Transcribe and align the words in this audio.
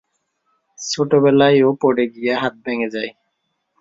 ছোটবেলায় 0.79 1.59
ও 1.63 1.69
পড়ে 1.81 2.05
গিয়ে 2.13 2.33
হাত 2.33 2.53
ভেঙ্গে 2.65 2.89
যায়। 2.95 3.11